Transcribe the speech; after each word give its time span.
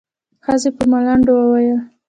ښځې 0.45 0.69
په 0.77 0.83
ملنډو 0.91 1.33
وويل. 1.39 1.79